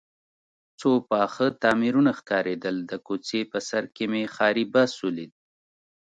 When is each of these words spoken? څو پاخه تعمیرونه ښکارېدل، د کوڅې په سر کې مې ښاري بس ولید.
څو 0.79 0.89
پاخه 1.11 1.47
تعمیرونه 1.61 2.11
ښکارېدل، 2.19 2.75
د 2.91 2.93
کوڅې 3.07 3.41
په 3.51 3.59
سر 3.69 3.83
کې 3.95 4.05
مې 4.11 4.23
ښاري 4.35 4.65
بس 4.73 4.91
ولید. 5.05 5.31